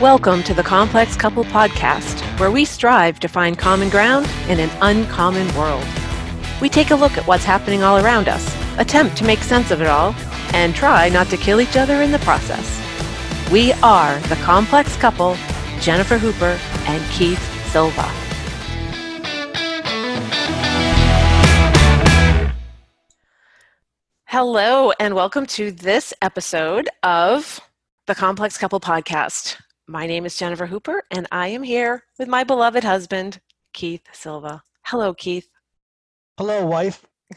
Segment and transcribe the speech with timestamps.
[0.00, 4.68] Welcome to the Complex Couple Podcast, where we strive to find common ground in an
[4.82, 5.86] uncommon world.
[6.60, 9.80] We take a look at what's happening all around us, attempt to make sense of
[9.80, 10.14] it all,
[10.52, 12.78] and try not to kill each other in the process.
[13.50, 15.34] We are the Complex Couple,
[15.80, 18.02] Jennifer Hooper and Keith Silva.
[24.26, 27.62] Hello, and welcome to this episode of
[28.04, 29.56] the Complex Couple Podcast.
[29.88, 33.38] My name is Jennifer Hooper, and I am here with my beloved husband,
[33.72, 34.64] Keith Silva.
[34.82, 35.48] Hello, Keith.
[36.38, 37.06] Hello, wife.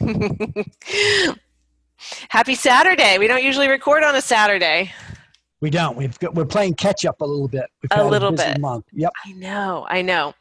[2.28, 3.18] Happy Saturday.
[3.18, 4.90] We don't usually record on a Saturday.
[5.60, 5.96] We don't.
[5.96, 7.66] We've got, we're playing catch up a little bit.
[7.82, 8.58] We've a little a bit.
[8.58, 8.86] Month.
[8.94, 9.12] Yep.
[9.24, 9.86] I know.
[9.88, 10.34] I know.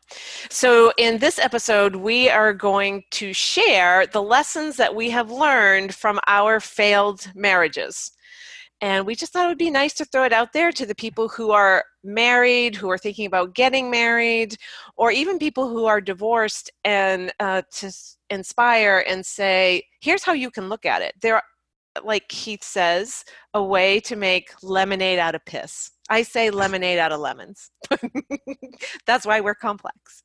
[0.50, 5.94] So in this episode, we are going to share the lessons that we have learned
[5.94, 8.14] from our failed marriages.
[8.82, 10.96] And we just thought it would be nice to throw it out there to the
[10.96, 14.56] people who are married, who are thinking about getting married,
[14.96, 17.92] or even people who are divorced, and uh, to
[18.30, 21.14] inspire and say, here's how you can look at it.
[21.22, 21.42] There,
[22.04, 25.92] like Keith says, a way to make lemonade out of piss.
[26.10, 27.72] I say lemonade out of lemons.
[29.06, 30.24] That's why we're complex.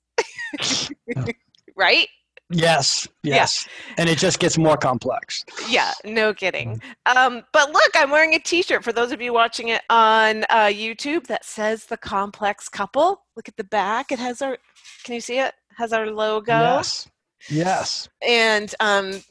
[1.77, 2.08] right?
[2.50, 3.67] Yes, yes.
[3.67, 3.95] Yeah.
[3.98, 5.45] And it just gets more complex.
[5.69, 6.81] Yeah, no kidding.
[7.06, 10.45] Um, but look, I'm wearing a t shirt for those of you watching it on
[10.50, 13.22] uh, YouTube that says the complex couple.
[13.34, 14.12] Look at the back.
[14.12, 14.59] It has our,
[15.05, 15.55] can you see it?
[15.77, 16.53] Has our logo.
[16.53, 17.09] Yes.
[17.50, 18.09] Yes.
[18.27, 19.22] And um,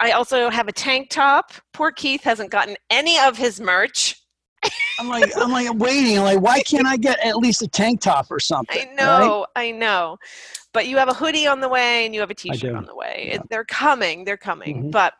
[0.00, 1.52] I also have a tank top.
[1.72, 4.20] Poor Keith hasn't gotten any of his merch.
[4.98, 6.20] I'm like, I'm like waiting.
[6.20, 8.88] Like, why can't I get at least a tank top or something?
[8.88, 9.68] I know, right?
[9.68, 10.18] I know.
[10.72, 12.94] But you have a hoodie on the way and you have a t-shirt on the
[12.94, 13.26] way.
[13.28, 13.34] Yeah.
[13.34, 14.24] It, they're coming.
[14.24, 14.76] They're coming.
[14.76, 14.90] Mm-hmm.
[14.90, 15.14] But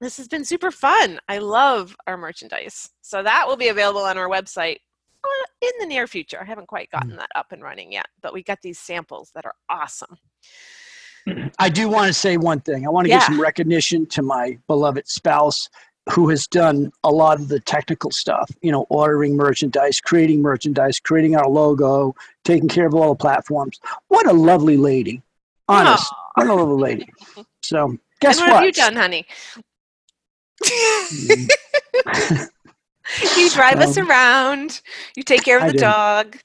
[0.00, 1.20] this has been super fun.
[1.28, 2.90] I love our merchandise.
[3.00, 4.78] So that will be available on our website
[5.24, 6.38] uh, in the near future.
[6.40, 7.18] I haven't quite gotten mm.
[7.18, 10.16] that up and running yet, but we got these samples that are awesome.
[11.58, 12.86] I do want to say one thing.
[12.86, 13.20] I want to yeah.
[13.20, 15.68] give some recognition to my beloved spouse
[16.10, 21.00] who has done a lot of the technical stuff, you know, ordering merchandise, creating merchandise,
[21.00, 23.80] creating our logo, taking care of all the platforms.
[24.08, 25.22] What a lovely lady.
[25.68, 26.12] Honest.
[26.34, 27.08] What a lovely lady.
[27.62, 28.56] So guess and what?
[28.56, 29.26] What have you done, honey?
[33.38, 34.82] you drive um, us around.
[35.16, 36.36] You take care of the dog.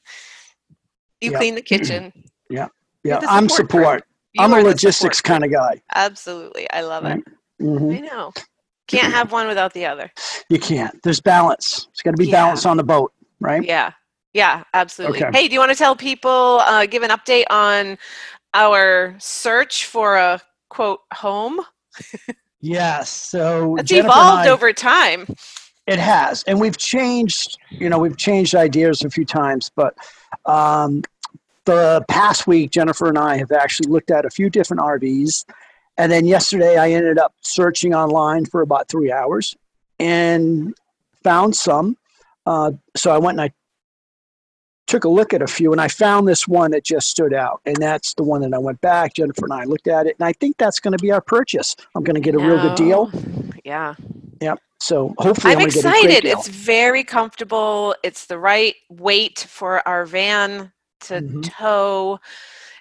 [1.20, 2.14] You clean the kitchen.
[2.50, 2.70] Yeah.
[3.04, 3.20] Yeah.
[3.28, 4.06] I'm support.
[4.38, 5.82] I'm a logistics kind of guy.
[5.94, 6.70] Absolutely.
[6.72, 7.20] I love it.
[7.62, 7.92] Mm-hmm.
[7.92, 8.32] I know.
[8.90, 10.12] Can't have one without the other.
[10.50, 11.02] You can't.
[11.04, 11.88] There's balance.
[11.92, 12.44] It's got to be yeah.
[12.44, 13.64] balance on the boat, right?
[13.64, 13.94] Yeah.
[14.34, 15.24] Yeah, absolutely.
[15.24, 15.38] Okay.
[15.38, 17.98] Hey, do you want to tell people, uh, give an update on
[18.54, 20.40] our search for a
[20.70, 21.62] quote home?
[22.62, 23.10] yes.
[23.10, 25.28] So it's evolved I, over time.
[25.88, 27.58] It has, and we've changed.
[27.70, 29.96] You know, we've changed ideas a few times, but
[30.46, 31.02] um,
[31.66, 35.46] the past week, Jennifer and I have actually looked at a few different RVs
[36.00, 39.56] and then yesterday, I ended up searching online for about three hours
[40.00, 40.74] and
[41.24, 41.98] found some.
[42.46, 43.54] Uh, so I went and I
[44.88, 47.60] took a look at a few, and I found this one that just stood out,
[47.66, 49.14] and that's the one that I went back.
[49.14, 51.76] Jennifer and I looked at it, and I think that's going to be our purchase.
[51.94, 53.12] I'm going to get a real good deal.
[53.66, 53.96] Yeah.
[54.42, 54.60] Yep.
[54.80, 56.24] So hopefully, I'm, I'm excited.
[56.24, 57.94] It's very comfortable.
[58.04, 60.72] It's the right weight for our van
[61.02, 61.42] to mm-hmm.
[61.42, 62.20] tow.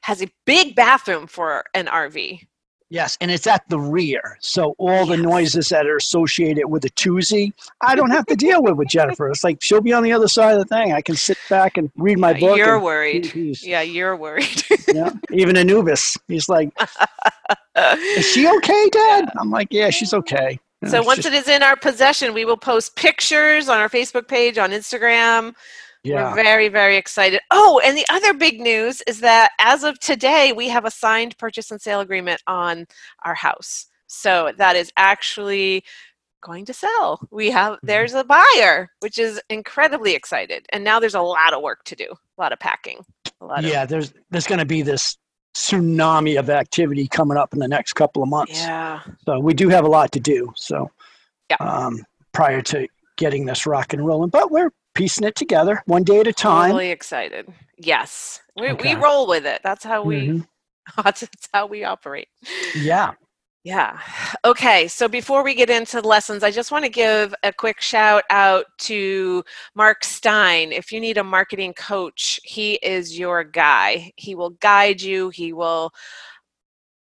[0.02, 2.46] Has a big bathroom for an RV.
[2.90, 4.38] Yes, and it's at the rear.
[4.40, 8.62] So all the noises that are associated with a twosie, I don't have to deal
[8.62, 9.28] with with Jennifer.
[9.28, 10.92] It's like she'll be on the other side of the thing.
[10.92, 12.56] I can sit back and read my book.
[12.56, 13.34] You're worried.
[13.62, 14.64] Yeah, you're worried.
[14.88, 16.70] yeah, even Anubis, he's like,
[17.76, 19.30] "Is she okay, Dad?" Yeah.
[19.40, 21.28] I'm like, "Yeah, she's okay." You know, so once just...
[21.28, 25.54] it is in our possession, we will post pictures on our Facebook page, on Instagram.
[26.04, 26.30] Yeah.
[26.30, 27.40] We're very, very excited.
[27.50, 31.36] Oh, and the other big news is that as of today, we have a signed
[31.38, 32.86] purchase and sale agreement on
[33.24, 33.86] our house.
[34.06, 35.84] So that is actually
[36.40, 37.20] going to sell.
[37.30, 37.86] We have mm-hmm.
[37.86, 40.66] there's a buyer, which is incredibly excited.
[40.72, 43.04] And now there's a lot of work to do, a lot of packing.
[43.40, 45.16] A lot yeah, of, there's there's going to be this
[45.54, 48.60] tsunami of activity coming up in the next couple of months.
[48.60, 49.00] Yeah.
[49.24, 50.52] So we do have a lot to do.
[50.56, 50.90] So
[51.50, 51.56] yeah.
[51.60, 52.86] Um, prior to
[53.16, 56.72] getting this rock and rolling, but we're piecing it together one day at a time.
[56.72, 57.46] Really excited.
[57.78, 58.94] Yes, we okay.
[58.94, 59.60] we roll with it.
[59.62, 60.28] That's how we.
[60.28, 60.40] Mm-hmm.
[61.04, 62.28] That's, that's how we operate.
[62.74, 63.12] Yeah.
[63.62, 63.98] Yeah.
[64.46, 64.88] Okay.
[64.88, 68.24] So before we get into the lessons, I just want to give a quick shout
[68.30, 70.72] out to Mark Stein.
[70.72, 74.12] If you need a marketing coach, he is your guy.
[74.16, 75.90] He will guide you, he will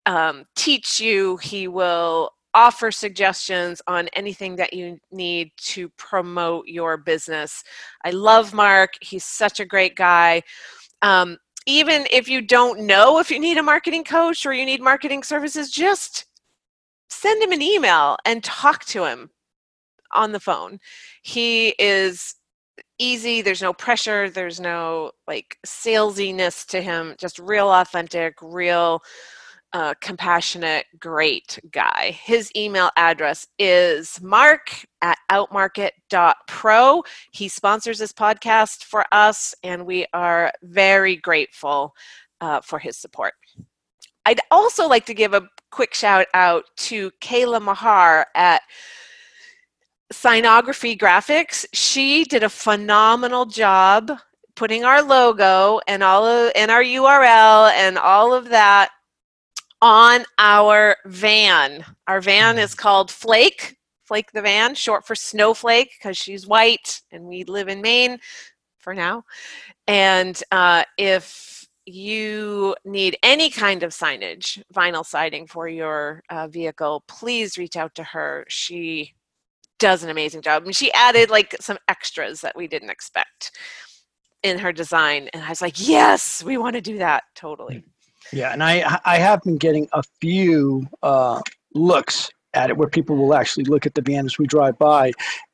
[0.07, 6.97] um, teach you, he will offer suggestions on anything that you need to promote your
[6.97, 7.63] business.
[8.03, 8.93] I love Mark.
[9.01, 10.41] He's such a great guy.
[11.01, 11.37] Um,
[11.67, 15.21] even if you don't know if you need a marketing coach or you need marketing
[15.21, 16.25] services, just
[17.09, 19.29] send him an email and talk to him
[20.13, 20.79] on the phone.
[21.23, 22.35] He is
[22.99, 29.01] easy, there's no pressure, there's no like salesiness to him, just real authentic, real
[29.75, 32.17] uh, compassionate, great guy.
[32.23, 37.03] His email address is mark at outmarket.pro.
[37.31, 41.93] He sponsors this podcast for us, and we are very grateful
[42.39, 43.33] uh, for his support.
[44.25, 48.61] I'd also like to give a quick shout out to Kayla Mahar at
[50.13, 51.65] Signography Graphics.
[51.73, 54.09] She did a phenomenal job
[54.55, 58.91] putting our logo and all of and our URL and all of that
[59.85, 61.85] on our van.
[62.07, 67.23] Our van is called Flake, Flake the van, short for Snowflake because she's white and
[67.23, 68.17] we live in Maine
[68.79, 69.23] for now.
[69.85, 77.03] And uh, if you need any kind of signage, vinyl siding for your uh, vehicle,
[77.07, 78.43] please reach out to her.
[78.47, 79.13] She
[79.77, 80.63] does an amazing job.
[80.63, 83.51] Mean, she added like some extras that we didn't expect
[84.41, 85.29] in her design.
[85.31, 87.83] And I was like, yes, we want to do that totally.
[88.31, 91.41] Yeah, and I I have been getting a few uh,
[91.73, 95.11] looks at it where people will actually look at the van as we drive by,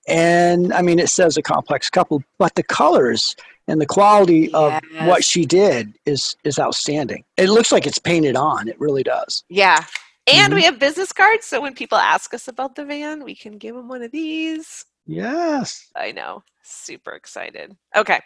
[0.07, 3.35] and I mean it says a complex couple, but the colors
[3.67, 4.53] and the quality yes.
[4.53, 7.23] of what she did is is outstanding.
[7.37, 8.67] It looks like it's painted on.
[8.67, 9.43] It really does.
[9.49, 9.85] Yeah.
[10.27, 10.55] And mm-hmm.
[10.55, 13.75] we have business cards, so when people ask us about the van, we can give
[13.75, 14.85] them one of these.
[15.07, 15.89] Yes.
[15.95, 16.43] I know.
[16.63, 17.75] Super excited.
[17.95, 18.19] Okay.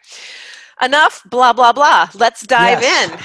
[0.82, 2.10] Enough blah blah blah.
[2.14, 3.12] Let's dive yes.
[3.12, 3.20] in.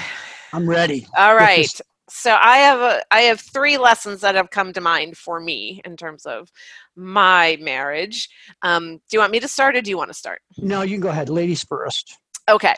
[0.53, 1.07] I'm ready.
[1.17, 1.69] All right.
[2.09, 5.81] So I have a I have three lessons that have come to mind for me
[5.85, 6.51] in terms of
[6.95, 8.27] my marriage.
[8.63, 10.41] Um, do you want me to start or do you want to start?
[10.57, 11.29] No, you can go ahead.
[11.29, 12.17] Ladies first.
[12.49, 12.75] Okay.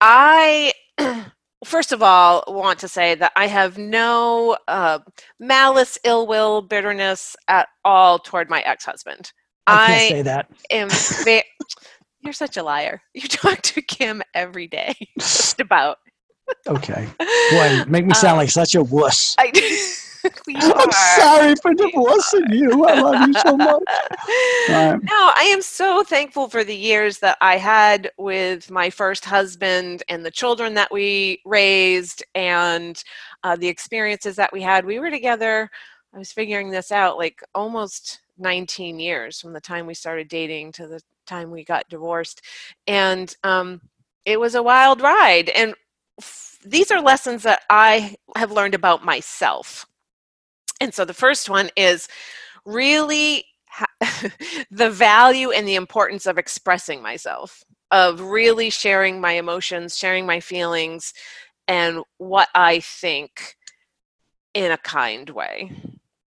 [0.00, 0.72] I
[1.64, 5.00] first of all want to say that I have no uh,
[5.40, 9.32] malice, ill will, bitterness at all toward my ex husband.
[9.66, 10.50] I can't I say that.
[10.70, 10.88] Am
[12.20, 13.02] you're such a liar.
[13.14, 15.98] You talk to Kim every day, just about
[16.66, 17.08] okay.
[17.50, 19.36] Boy, make me sound um, like such a wuss.
[19.38, 19.52] I,
[20.54, 22.84] I'm sorry for divorcing you.
[22.84, 23.82] I love you so much.
[24.68, 24.98] Right.
[25.02, 30.02] No, I am so thankful for the years that I had with my first husband
[30.08, 33.02] and the children that we raised and
[33.42, 34.84] uh, the experiences that we had.
[34.84, 35.68] We were together,
[36.14, 40.72] I was figuring this out, like almost 19 years from the time we started dating
[40.72, 42.42] to the time we got divorced.
[42.86, 43.80] And um,
[44.24, 45.48] it was a wild ride.
[45.48, 45.74] And
[46.64, 49.86] these are lessons that I have learned about myself.
[50.80, 52.08] And so the first one is
[52.64, 53.44] really
[54.70, 60.40] the value and the importance of expressing myself, of really sharing my emotions, sharing my
[60.40, 61.12] feelings,
[61.68, 63.56] and what I think
[64.54, 65.70] in a kind way.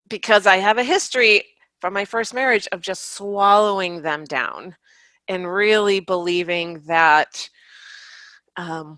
[0.07, 1.43] Because I have a history
[1.81, 4.75] from my first marriage of just swallowing them down
[5.27, 7.49] and really believing that
[8.55, 8.95] um,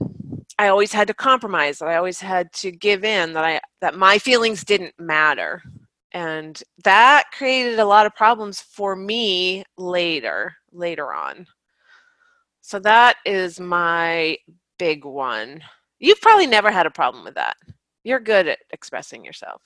[0.58, 1.80] I always had to compromise.
[1.80, 3.34] That I always had to give in.
[3.34, 5.62] That I that my feelings didn't matter,
[6.12, 11.48] and that created a lot of problems for me later later on.
[12.62, 14.38] So that is my
[14.80, 15.62] big one.
[16.00, 17.58] You've probably never had a problem with that.
[18.04, 19.62] You're good at expressing yourself.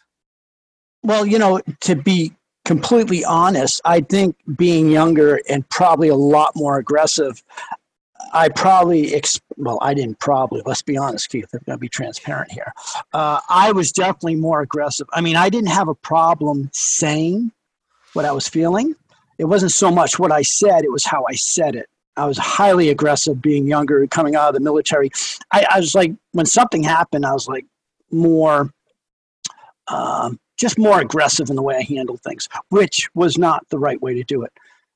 [1.04, 2.34] Well, you know, to be
[2.66, 7.44] completely honest, I think being younger and probably a lot more aggressive,
[8.32, 11.90] I probably, ex- well, I didn't probably, let's be honest, Keith, I'm going to be
[11.90, 12.74] transparent here.
[13.14, 15.08] Uh, I was definitely more aggressive.
[15.14, 17.52] I mean, I didn't have a problem saying
[18.14, 18.96] what I was feeling.
[19.38, 21.88] It wasn't so much what I said, it was how I said it.
[22.18, 25.10] I was highly aggressive being younger, coming out of the military.
[25.52, 27.66] I, I was like, when something happened, I was like
[28.12, 28.74] more,
[29.88, 34.02] um, just more aggressive in the way I handled things, which was not the right
[34.02, 34.52] way to do it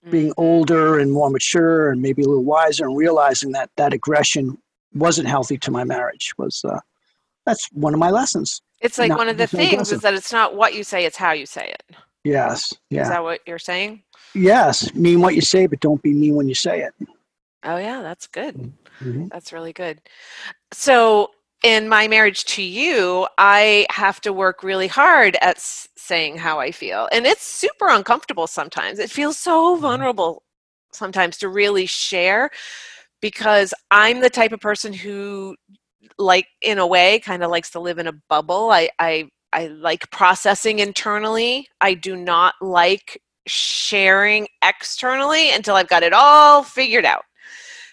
[0.10, 4.58] being older and more mature and maybe a little wiser and realizing that that aggression
[4.94, 6.80] wasn't healthy to my marriage was uh,
[7.46, 8.62] that's one of my lessons.
[8.82, 9.96] It's like not, one of the things aggressive.
[9.96, 11.96] is that it's not what you say it's how you say it.
[12.24, 13.04] Yes yeah.
[13.04, 14.04] is that what you're saying?
[14.34, 16.94] Yes mean what you say but don't be mean when you say it.
[17.64, 18.74] Oh yeah that's good.
[19.00, 19.28] Mm-hmm.
[19.28, 20.02] that's really good.
[20.72, 21.32] So
[21.64, 26.60] in my marriage to you, I have to work really hard at s- saying how
[26.60, 27.08] I feel.
[27.12, 29.00] And it's super uncomfortable sometimes.
[29.00, 29.82] It feels so mm-hmm.
[29.82, 30.44] vulnerable
[30.92, 32.50] sometimes to really share
[33.22, 35.56] because I'm the type of person who
[36.20, 38.70] like in a way kind of likes to live in a bubble.
[38.70, 41.68] I, I I like processing internally.
[41.80, 47.24] I do not like sharing externally until I've got it all figured out.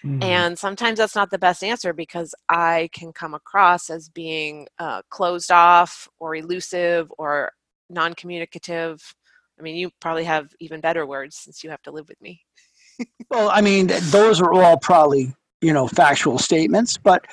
[0.03, 0.23] Mm-hmm.
[0.23, 5.01] And sometimes that's not the best answer because I can come across as being uh,
[5.09, 7.51] closed off or elusive or
[7.89, 9.01] non communicative.
[9.59, 12.41] I mean, you probably have even better words since you have to live with me.
[13.29, 17.25] well, I mean, those are all probably, you know, factual statements, but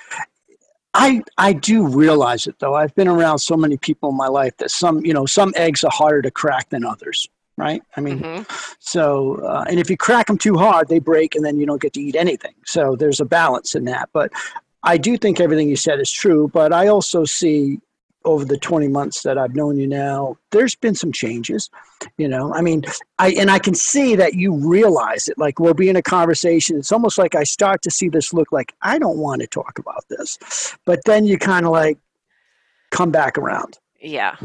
[0.93, 2.75] I I do realize it though.
[2.75, 5.85] I've been around so many people in my life that some, you know, some eggs
[5.85, 7.83] are harder to crack than others right?
[7.97, 8.43] I mean, mm-hmm.
[8.79, 11.83] so, uh, and if you crack them too hard, they break and then you don't
[11.83, 12.55] get to eat anything.
[12.65, 14.09] So there's a balance in that.
[14.13, 14.33] But
[14.83, 17.81] I do think everything you said is true, but I also see
[18.25, 21.71] over the 20 months that I've known you now, there's been some changes,
[22.19, 22.85] you know, I mean,
[23.19, 26.77] I, and I can see that you realize it, like we'll be in a conversation.
[26.77, 29.79] It's almost like I start to see this look like, I don't want to talk
[29.79, 31.99] about this, but then you kind of like
[32.91, 33.79] come back around.
[34.01, 34.37] Yeah.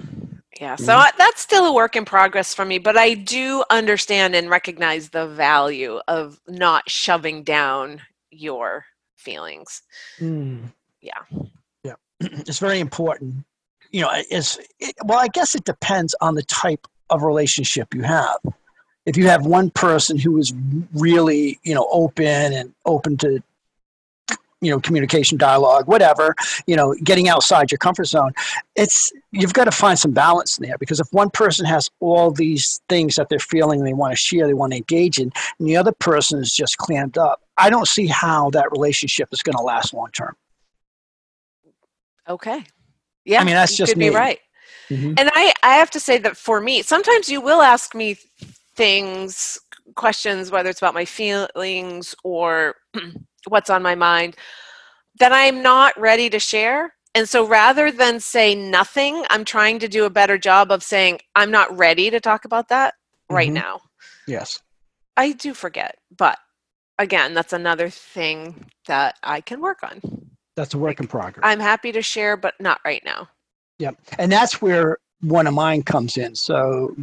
[0.61, 4.35] Yeah, so I, that's still a work in progress for me, but I do understand
[4.35, 9.81] and recognize the value of not shoving down your feelings.
[10.19, 10.71] Mm.
[11.01, 11.21] Yeah.
[11.83, 11.95] Yeah.
[12.19, 13.45] It's very important.
[13.91, 18.01] You know, it's it, well, I guess it depends on the type of relationship you
[18.01, 18.37] have.
[19.05, 20.53] If you have one person who is
[20.93, 23.43] really, you know, open and open to
[24.63, 26.33] you know communication dialogue whatever
[26.67, 28.31] you know getting outside your comfort zone
[28.75, 32.31] it's you've got to find some balance in there because if one person has all
[32.31, 35.67] these things that they're feeling they want to share they want to engage in and
[35.67, 39.55] the other person is just clammed up i don't see how that relationship is going
[39.55, 40.35] to last long term
[42.27, 42.63] okay
[43.25, 44.09] yeah i mean that's just me.
[44.09, 44.39] be right
[44.89, 45.13] mm-hmm.
[45.17, 48.15] and i i have to say that for me sometimes you will ask me
[48.75, 49.59] things
[49.95, 52.75] questions whether it's about my feelings or
[53.47, 54.35] what's on my mind
[55.19, 56.93] that I'm not ready to share.
[57.15, 61.19] And so rather than say nothing, I'm trying to do a better job of saying,
[61.35, 62.95] I'm not ready to talk about that
[63.29, 63.55] right mm-hmm.
[63.55, 63.81] now.
[64.27, 64.59] Yes.
[65.15, 66.39] I do forget, but
[66.97, 70.01] again, that's another thing that I can work on.
[70.55, 71.43] That's a work like, in progress.
[71.43, 73.27] I'm happy to share, but not right now.
[73.79, 73.97] Yep.
[74.17, 76.35] And that's where one of mine comes in.
[76.35, 76.95] So,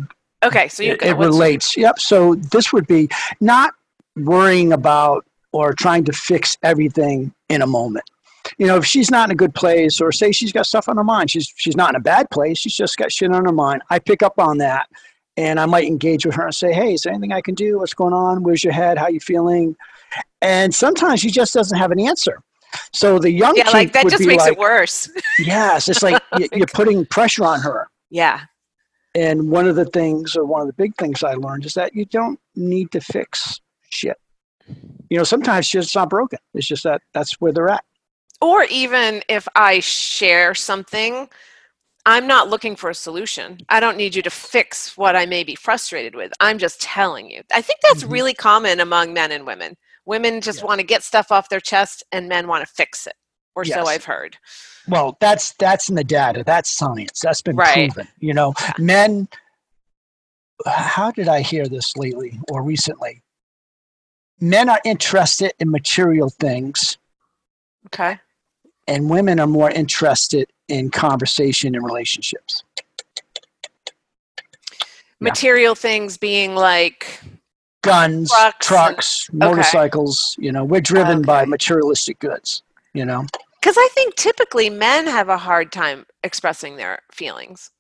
[0.45, 0.69] okay.
[0.69, 1.77] So you it, it relates.
[1.77, 1.99] Yep.
[1.99, 3.09] So this would be
[3.41, 3.75] not
[4.17, 8.05] worrying about or trying to fix everything in a moment.
[8.59, 10.97] You know, if she's not in a good place, or say she's got stuff on
[10.97, 12.59] her mind, she's she's not in a bad place.
[12.59, 13.83] She's just got shit on her mind.
[13.91, 14.89] I pick up on that,
[15.37, 17.79] and I might engage with her and say, "Hey, is there anything I can do?
[17.79, 18.43] What's going on?
[18.43, 18.99] Where's your head?
[18.99, 19.77] How you feeling?"
[20.41, 22.43] And sometimes she just doesn't have an answer.
[22.93, 25.11] So the young yeah, like that just makes like, it worse.
[25.39, 27.89] yes, it's like you're putting pressure on her.
[28.11, 28.41] Yeah.
[29.15, 31.95] And one of the things, or one of the big things I learned, is that
[31.95, 34.17] you don't need to fix shit
[35.11, 36.39] you know, sometimes it's not broken.
[36.55, 37.85] It's just that that's where they're at.
[38.41, 41.29] Or even if I share something,
[42.07, 43.59] I'm not looking for a solution.
[43.69, 46.33] I don't need you to fix what I may be frustrated with.
[46.41, 47.43] I'm just telling you.
[47.53, 48.13] I think that's mm-hmm.
[48.13, 49.77] really common among men and women.
[50.07, 53.13] Women just want to get stuff off their chest and men want to fix it.
[53.55, 53.75] Or yes.
[53.75, 54.39] so I've heard.
[54.89, 56.43] Well, that's that's in the data.
[56.47, 57.21] That's science.
[57.23, 57.93] That's been right.
[57.93, 58.09] proven.
[58.19, 58.73] You know, yeah.
[58.79, 59.29] men
[60.67, 63.23] how did I hear this lately or recently?
[64.41, 66.99] Men are interested in material things.
[67.87, 68.19] Okay.
[68.87, 72.65] And women are more interested in conversation and relationships.
[75.21, 75.75] Material yeah.
[75.75, 77.21] things being like
[77.83, 80.37] guns, trucks, trucks and, motorcycles.
[80.39, 80.47] Okay.
[80.47, 81.27] You know, we're driven okay.
[81.27, 82.63] by materialistic goods,
[82.95, 83.27] you know.
[83.61, 87.71] Because I think typically men have a hard time expressing their feelings.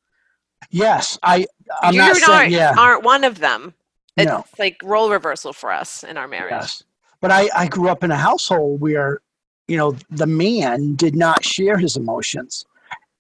[0.71, 1.47] Yes, I.
[1.83, 2.75] I'm you not saying, yeah.
[2.77, 3.75] aren't one of them.
[4.23, 4.45] It's no.
[4.59, 6.53] like role reversal for us in our marriage.
[6.53, 6.83] Yes.
[7.21, 9.21] But I, I grew up in a household where,
[9.69, 12.65] you know, the man did not share his emotions.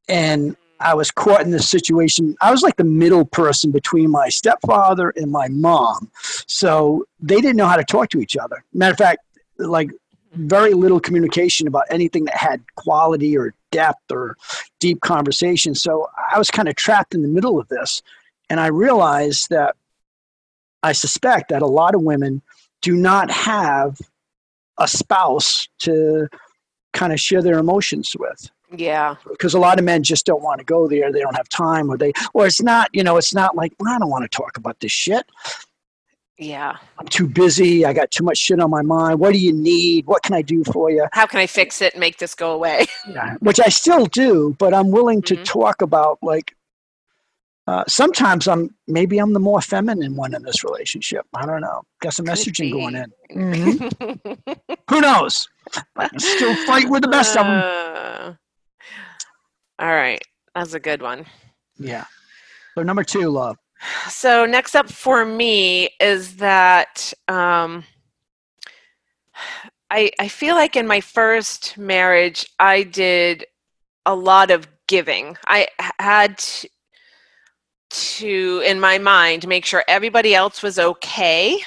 [0.09, 2.35] And I was caught in this situation.
[2.40, 6.11] I was like the middle person between my stepfather and my mom.
[6.47, 8.64] So they didn't know how to talk to each other.
[8.73, 9.21] Matter of fact,
[9.59, 9.90] like
[10.33, 14.37] very little communication about anything that had quality or depth or
[14.78, 15.75] deep conversation.
[15.75, 18.02] So I was kind of trapped in the middle of this.
[18.49, 19.76] And I realized that
[20.82, 22.42] I suspect that a lot of women
[22.80, 24.00] do not have
[24.78, 26.28] a spouse to
[26.92, 28.50] kind of share their emotions with.
[28.75, 29.16] Yeah.
[29.28, 31.12] Because a lot of men just don't want to go there.
[31.12, 33.94] They don't have time or they or it's not, you know, it's not like, well,
[33.94, 35.26] I don't want to talk about this shit.
[36.38, 36.76] Yeah.
[36.99, 37.84] I'm too busy.
[37.84, 39.20] I got too much shit on my mind.
[39.20, 40.06] What do you need?
[40.06, 41.06] What can I do for you?
[41.12, 42.87] How can I fix it and make this go away?
[43.08, 45.44] yeah, which I still do, but I'm willing to mm-hmm.
[45.44, 46.56] talk about like
[47.71, 51.25] uh, sometimes I'm maybe I'm the more feminine one in this relationship.
[51.37, 51.83] I don't know.
[52.00, 53.12] Got some messaging going in.
[53.33, 54.75] Mm-hmm.
[54.91, 55.49] Who knows?
[56.17, 58.39] still fight with the best uh, of them.
[59.79, 60.21] All right,
[60.53, 61.27] that's a good one.
[61.79, 62.07] Yeah.
[62.75, 63.57] So number two, love.
[64.09, 67.85] So next up for me is that um,
[69.93, 73.45] I I feel like in my first marriage I did
[74.07, 75.37] a lot of giving.
[75.47, 75.69] I
[76.00, 76.45] had
[77.90, 81.59] to, in my mind make sure everybody else was okay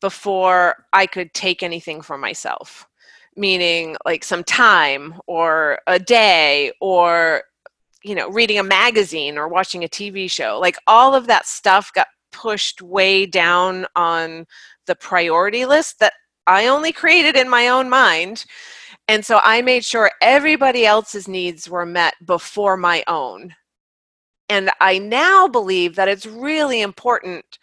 [0.00, 2.86] before I could take anything for myself.
[3.36, 7.42] Meaning like some time or a day or
[8.04, 10.58] you know reading a magazine or watching a TV show.
[10.60, 14.46] Like all of that stuff got pushed way down on
[14.86, 16.12] the priority list that
[16.46, 18.44] I only created in my own mind.
[19.08, 23.54] And so I made sure everybody else's needs were met before my own.
[24.48, 27.58] And I now believe that it's really important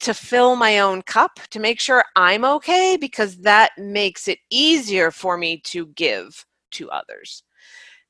[0.00, 5.10] to fill my own cup to make sure I'm okay because that makes it easier
[5.10, 7.42] for me to give to others.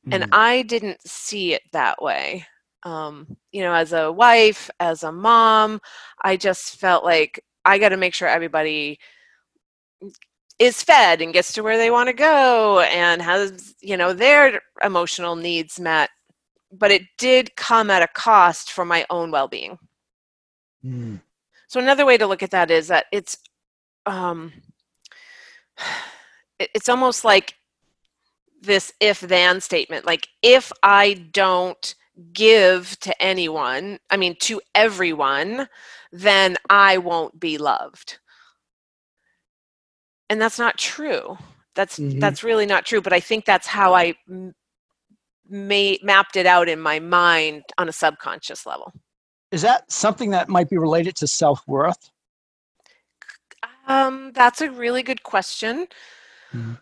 [0.07, 0.15] Mm.
[0.15, 2.47] And I didn't see it that way.
[2.85, 5.81] Um, you know, as a wife, as a mom,
[6.23, 8.99] I just felt like I got to make sure everybody
[10.59, 14.61] is fed and gets to where they want to go and has, you know, their
[14.83, 16.11] emotional needs met.
[16.73, 19.79] But it did come at a cost for my own well being.
[20.85, 21.21] Mm.
[21.69, 23.39] So another way to look at that is that it's
[24.07, 24.53] um,
[26.59, 27.55] it's almost like
[28.61, 30.07] this if then statement.
[30.07, 31.95] Like if I don't
[32.33, 35.69] give to anyone, I mean to everyone,
[36.13, 38.19] then I won't be loved.
[40.29, 41.37] And that's not true.
[41.75, 42.19] That's mm-hmm.
[42.19, 44.55] that's really not true, but I think that's how I m-
[45.49, 48.93] made mapped it out in my mind on a subconscious level.
[49.51, 52.11] Is that something that might be related to self worth?
[53.87, 55.89] Um, that's a really good question.
[56.55, 56.75] Mm-hmm.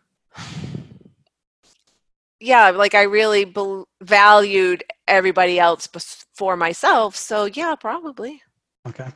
[2.38, 7.16] Yeah, like I really be- valued everybody else before myself.
[7.16, 8.42] So, yeah, probably.
[8.88, 9.08] Okay.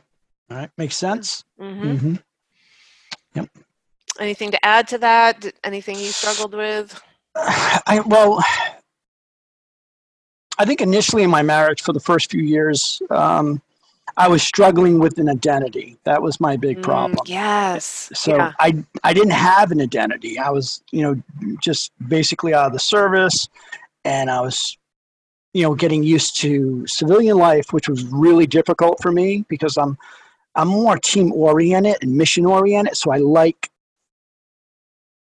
[0.51, 0.69] All right.
[0.77, 1.43] Makes sense.
[1.59, 1.91] Mm-hmm.
[1.91, 2.15] Mm-hmm.
[3.35, 3.49] Yep.
[4.19, 5.51] Anything to add to that?
[5.63, 7.01] Anything you struggled with?
[7.35, 8.43] I, well,
[10.57, 13.61] I think initially in my marriage, for the first few years, um,
[14.17, 15.97] I was struggling with an identity.
[16.05, 17.17] That was my big mm, problem.
[17.17, 18.09] Mm, yes.
[18.13, 18.53] So yeah.
[18.59, 20.39] I I didn't have an identity.
[20.39, 21.21] I was you know
[21.61, 23.49] just basically out of the service,
[24.05, 24.77] and I was
[25.53, 29.97] you know getting used to civilian life, which was really difficult for me because I'm
[30.55, 32.95] I'm more team oriented and mission oriented.
[32.95, 33.69] So I like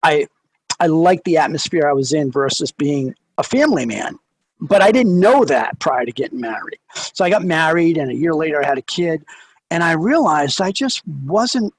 [0.03, 0.27] I
[0.81, 4.19] I like the atmosphere I was in versus being a family man
[4.61, 6.79] but I didn't know that prior to getting married.
[6.95, 9.25] So I got married, and a year later, I had a kid,
[9.71, 11.75] and I realized I just wasn't.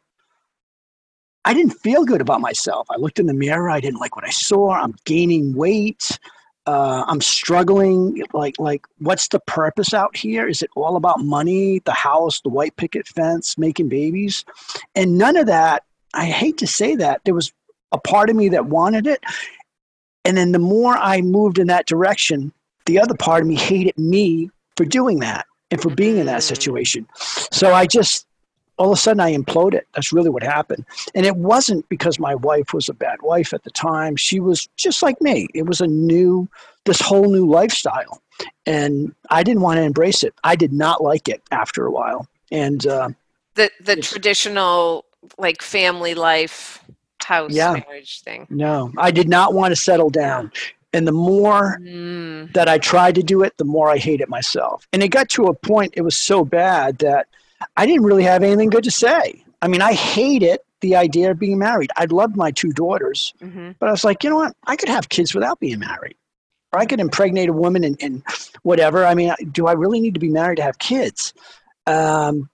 [1.46, 2.88] I didn't feel good about myself.
[2.92, 3.70] I looked in the mirror.
[3.70, 4.72] I didn't like what I saw.
[4.72, 6.20] I'm gaining weight.
[6.66, 8.22] Uh, I'm struggling.
[8.34, 10.46] Like, like, what's the purpose out here?
[10.48, 14.44] Is it all about money, the house, the white picket fence, making babies?
[14.94, 15.84] And none of that.
[16.14, 17.22] I hate to say that.
[17.24, 17.54] There was
[17.94, 19.24] a part of me that wanted it,
[20.26, 22.52] and then the more I moved in that direction,
[22.88, 26.42] the other part of me hated me for doing that and for being in that
[26.42, 26.50] mm.
[26.54, 27.08] situation.
[27.52, 28.26] So I just,
[28.78, 29.82] all of a sudden, I imploded.
[29.94, 30.86] That's really what happened.
[31.14, 34.16] And it wasn't because my wife was a bad wife at the time.
[34.16, 35.48] She was just like me.
[35.54, 36.48] It was a new,
[36.86, 38.22] this whole new lifestyle.
[38.66, 40.34] And I didn't want to embrace it.
[40.44, 42.28] I did not like it after a while.
[42.52, 43.10] And uh,
[43.56, 45.06] the, the traditional,
[45.38, 46.84] like, family life
[47.28, 47.74] house yeah.
[47.74, 48.48] marriage thing.
[48.50, 50.50] No, I did not want to settle down.
[50.94, 52.52] And the more mm.
[52.54, 54.88] that I tried to do it, the more I hated myself.
[54.94, 57.28] And it got to a point, it was so bad that
[57.76, 59.44] I didn't really have anything good to say.
[59.62, 61.92] I mean, I hated the idea of being married.
[61.98, 63.72] I loved my two daughters, mm-hmm.
[63.80, 64.56] but I was like, you know what?
[64.66, 66.16] I could have kids without being married.
[66.72, 68.24] Or I could impregnate a woman and, and
[68.64, 69.06] whatever.
[69.06, 71.34] I mean, do I really need to be married to have kids?
[71.86, 72.50] Um,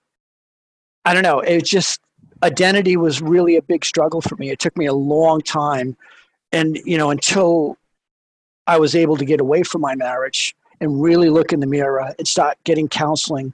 [1.03, 1.39] I don't know.
[1.39, 1.99] It just,
[2.43, 4.49] identity was really a big struggle for me.
[4.49, 5.95] It took me a long time.
[6.51, 7.77] And, you know, until
[8.67, 12.13] I was able to get away from my marriage and really look in the mirror
[12.17, 13.53] and start getting counseling.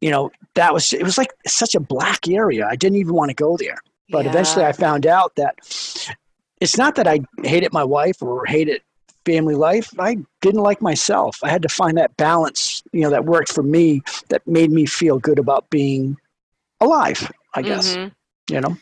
[0.00, 2.66] You know, that was it was like such a black area.
[2.66, 3.78] I didn't even want to go there.
[4.10, 4.30] But yeah.
[4.30, 5.56] eventually I found out that
[6.60, 8.82] it's not that I hated my wife or hated
[9.24, 9.90] family life.
[9.98, 11.38] I didn't like myself.
[11.42, 14.86] I had to find that balance, you know, that worked for me that made me
[14.86, 16.16] feel good about being
[16.80, 17.96] alive, I guess.
[17.96, 18.54] Mm-hmm.
[18.54, 18.76] You know?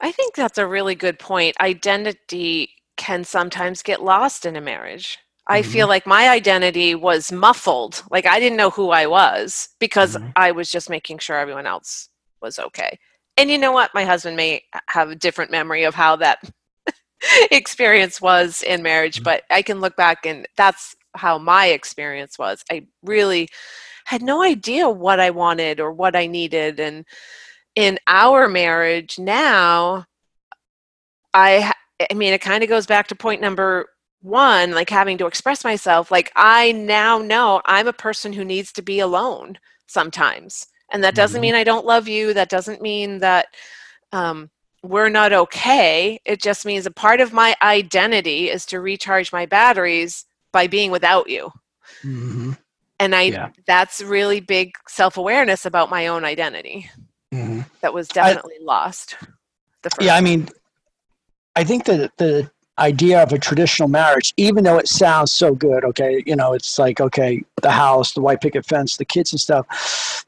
[0.00, 1.56] I think that's a really good point.
[1.60, 5.18] Identity can sometimes get lost in a marriage.
[5.46, 5.70] I mm-hmm.
[5.70, 8.02] feel like my identity was muffled.
[8.10, 10.28] Like I didn't know who I was because mm-hmm.
[10.36, 12.10] I was just making sure everyone else
[12.42, 12.98] was okay.
[13.38, 13.94] And you know what?
[13.94, 16.38] My husband may have a different memory of how that
[17.50, 19.24] experience was in marriage, mm-hmm.
[19.24, 22.62] but I can look back and that's how my experience was.
[22.70, 23.48] I really
[24.04, 26.78] had no idea what I wanted or what I needed.
[26.80, 27.06] And
[27.74, 30.04] in our marriage now,
[31.32, 33.88] I, I mean, it kind of goes back to point number
[34.20, 36.10] one, like having to express myself.
[36.10, 40.66] Like, I now know I'm a person who needs to be alone sometimes.
[40.90, 41.42] And that doesn't mm-hmm.
[41.42, 42.34] mean I don't love you.
[42.34, 43.48] That doesn't mean that
[44.12, 44.50] um,
[44.82, 46.20] we're not okay.
[46.24, 50.90] It just means a part of my identity is to recharge my batteries by being
[50.90, 51.52] without you.
[52.02, 52.52] Mm-hmm.
[53.00, 53.50] And I yeah.
[53.66, 56.90] that's really big self-awareness about my own identity.
[57.32, 57.60] Mm-hmm.
[57.80, 59.16] That was definitely I, lost.
[60.00, 60.48] yeah, I mean
[61.58, 65.84] I think that the idea of a traditional marriage, even though it sounds so good,
[65.84, 69.40] okay, you know, it's like, okay, the house, the white picket fence, the kids and
[69.40, 70.24] stuff,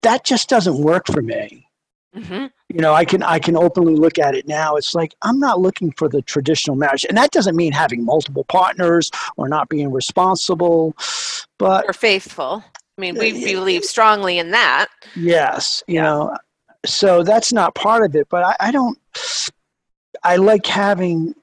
[0.00, 1.68] that just doesn't work for me.
[2.16, 2.46] Mm-hmm.
[2.70, 4.76] You know, I can I can openly look at it now.
[4.76, 8.44] It's like I'm not looking for the traditional marriage, and that doesn't mean having multiple
[8.44, 10.96] partners or not being responsible,
[11.58, 12.64] but or faithful.
[12.96, 14.86] I mean, we uh, believe strongly in that.
[15.16, 16.02] Yes, you yeah.
[16.02, 16.36] know,
[16.86, 18.28] so that's not part of it.
[18.30, 18.96] But I, I don't.
[20.24, 21.34] I like having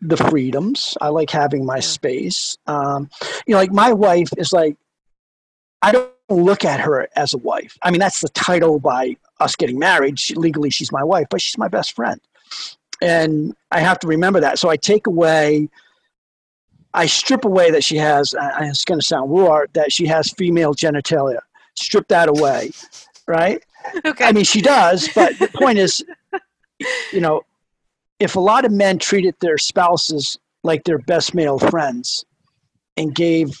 [0.00, 0.96] the freedoms.
[1.00, 2.56] I like having my space.
[2.66, 3.10] Um,
[3.46, 4.76] you know, like my wife is like,
[5.82, 7.76] I don't look at her as a wife.
[7.82, 10.18] I mean, that's the title by us getting married.
[10.18, 12.20] She, legally, she's my wife, but she's my best friend.
[13.02, 14.58] And I have to remember that.
[14.58, 15.68] So I take away,
[16.94, 20.30] I strip away that she has, uh, it's going to sound raw, that she has
[20.30, 21.40] female genitalia.
[21.74, 22.70] Strip that away,
[23.26, 23.62] right?
[24.04, 24.24] Okay.
[24.24, 26.04] I mean, she does, but the point is,
[27.12, 27.44] you know,
[28.18, 32.24] if a lot of men treated their spouses like their best male friends
[32.96, 33.58] and gave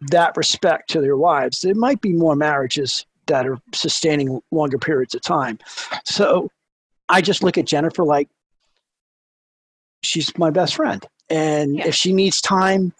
[0.00, 5.14] that respect to their wives, there might be more marriages that are sustaining longer periods
[5.14, 5.58] of time.
[6.04, 6.50] So
[7.08, 8.28] I just look at Jennifer like
[10.02, 11.04] she's my best friend.
[11.28, 11.88] And yeah.
[11.88, 12.92] if she needs time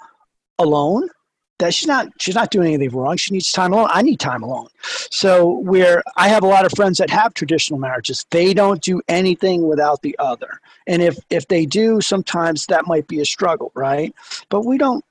[0.59, 1.09] alone,
[1.59, 3.17] that she's not she's not doing anything wrong.
[3.17, 3.89] She needs time alone.
[3.91, 4.69] I need time alone.
[5.11, 9.01] So where I have a lot of friends that have traditional marriages, they don't do
[9.09, 10.61] anything without the other.
[10.87, 14.15] And if if they do, sometimes that might be a struggle, right?
[14.49, 15.05] But we don't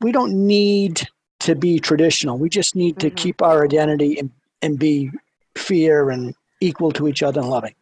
[0.00, 1.06] we don't need
[1.40, 2.38] to be traditional.
[2.38, 3.16] We just need to mm-hmm.
[3.16, 4.30] keep our identity and,
[4.62, 5.10] and be
[5.56, 7.74] fair and equal to each other and loving.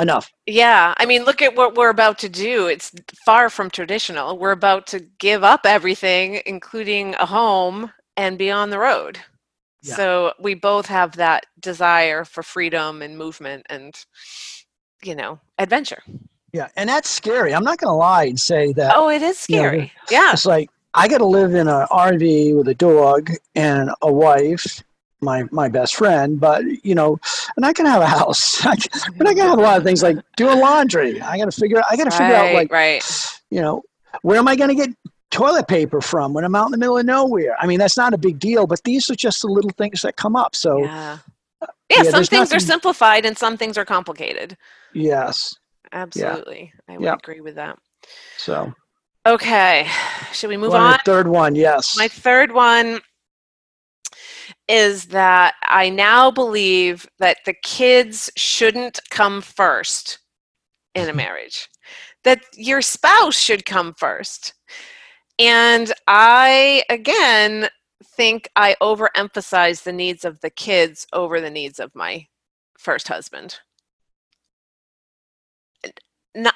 [0.00, 0.30] Enough.
[0.46, 0.94] Yeah.
[0.96, 2.66] I mean, look at what we're about to do.
[2.66, 2.92] It's
[3.24, 4.38] far from traditional.
[4.38, 9.18] We're about to give up everything, including a home, and be on the road.
[9.82, 9.96] Yeah.
[9.96, 13.94] So we both have that desire for freedom and movement and,
[15.02, 16.02] you know, adventure.
[16.52, 16.68] Yeah.
[16.76, 17.52] And that's scary.
[17.52, 18.92] I'm not going to lie and say that.
[18.94, 19.76] Oh, it is scary.
[19.76, 20.32] You know, yeah.
[20.32, 24.82] It's like, I got to live in an RV with a dog and a wife,
[25.20, 26.38] my my best friend.
[26.40, 27.18] But you know,
[27.56, 28.64] and I can have a house.
[28.66, 31.20] I can, but I can have a lot of things like doing laundry.
[31.20, 31.78] I got to figure.
[31.78, 33.02] Out I got to figure right, out like, right.
[33.50, 33.82] you know,
[34.22, 34.94] where am I going to get
[35.30, 37.56] toilet paper from when I'm out in the middle of nowhere?
[37.60, 40.16] I mean, that's not a big deal, but these are just the little things that
[40.16, 40.54] come up.
[40.54, 40.82] So.
[40.84, 41.18] Yeah.
[41.60, 44.56] Uh, yeah, yeah some things nothing, are simplified and some things are complicated.
[44.94, 45.56] Yes.
[45.90, 46.72] Absolutely.
[46.86, 46.94] Yeah.
[46.94, 47.18] I would yep.
[47.18, 47.76] agree with that.
[48.36, 48.72] So
[49.28, 49.86] Okay.
[50.32, 50.98] Should we move on?
[51.04, 51.96] third one, yes.
[51.98, 53.00] My third one
[54.68, 60.18] is that I now believe that the kids shouldn't come first
[60.94, 61.18] in a mm-hmm.
[61.18, 61.68] marriage,
[62.24, 64.54] that your spouse should come first.
[65.38, 67.68] And I, again,
[68.16, 72.26] think I overemphasize the needs of the kids over the needs of my
[72.76, 73.58] first husband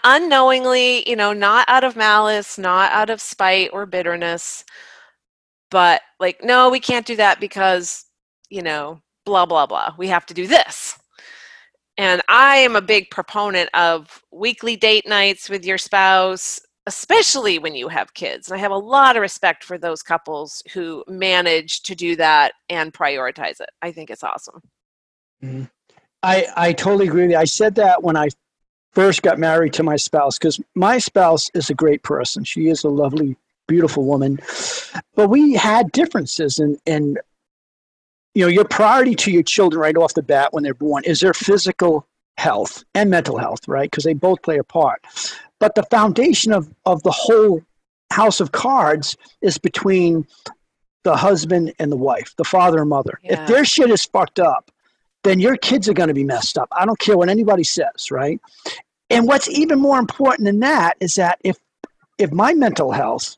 [0.05, 4.65] unknowingly, you know, not out of malice, not out of spite or bitterness,
[5.73, 8.05] but like, no, we can't do that because,
[8.51, 9.95] you know, blah, blah, blah.
[9.99, 10.97] We have to do this.
[11.99, 17.75] And I am a big proponent of weekly date nights with your spouse, especially when
[17.75, 18.49] you have kids.
[18.49, 22.53] And I have a lot of respect for those couples who manage to do that
[22.69, 23.71] and prioritize it.
[23.81, 24.63] I think it's awesome.
[25.43, 25.65] Mm-hmm.
[26.23, 27.37] I, I totally agree with you.
[27.39, 28.29] I said that when I
[28.93, 32.45] first got married to my spouse because my spouse is a great person.
[32.45, 33.37] She is a lovely,
[33.73, 34.39] beautiful woman.
[35.15, 37.19] But we had differences and and
[38.35, 41.21] you know, your priority to your children right off the bat when they're born is
[41.21, 42.07] their physical
[42.39, 43.91] health and mental health, right?
[43.91, 45.03] Because they both play a part.
[45.59, 47.63] But the foundation of, of the whole
[48.11, 50.27] house of cards is between
[51.05, 53.19] the husband and the wife, the father and mother.
[53.23, 53.43] Yeah.
[53.43, 54.71] If their shit is fucked up,
[55.25, 56.69] then your kids are going to be messed up.
[56.73, 58.41] I don't care what anybody says, right?
[59.11, 61.59] And what's even more important than that is that if
[62.19, 63.37] if my mental health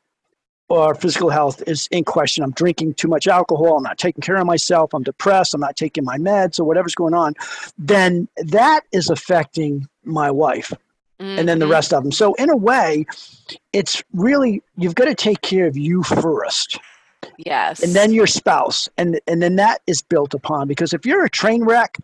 [0.69, 4.35] or physical health is in question, I'm drinking too much alcohol, I'm not taking care
[4.35, 7.35] of myself, I'm depressed, I'm not taking my meds or whatever's going on,
[7.77, 10.73] then that is affecting my wife.
[11.17, 11.71] and then the Mhm.
[11.71, 12.11] rest of them.
[12.11, 13.05] So in a way,
[13.71, 16.77] it's really you've got to take care of you first,
[17.37, 17.81] Yes.
[17.81, 20.67] and then your spouse, and and then that is built upon.
[20.67, 21.99] Because if you're a train wreck,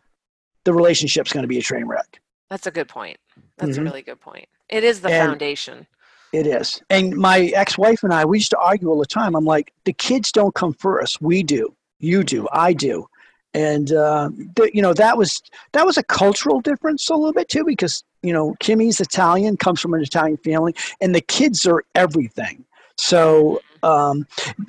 [0.64, 2.22] the relationship's going to be a train wreck.
[2.50, 3.18] That's a good point.
[3.58, 3.84] That's a Mhm.
[3.88, 4.48] really good point.
[4.70, 5.88] It is the And- foundation.
[6.34, 6.82] It is.
[6.90, 9.36] And my ex-wife and I, we used to argue all the time.
[9.36, 11.22] I'm like, the kids don't come first.
[11.22, 11.76] We do.
[12.00, 12.48] You do.
[12.52, 13.08] I do.
[13.54, 15.42] And uh, th- you know that was
[15.74, 19.82] that was a cultural difference a little bit too, because you know Kimmy's Italian, comes
[19.82, 22.64] from an Italian family, and the kids are everything.
[22.98, 24.26] So um,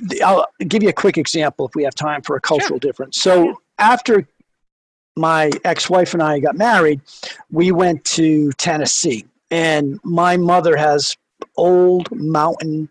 [0.09, 3.23] th- I'll give you a quick example if we have time for a cultural difference.
[3.23, 4.27] So after
[5.17, 7.03] my ex-wife and I got married,
[7.53, 11.17] we went to Tennessee, and my mother has
[11.57, 12.89] old mountain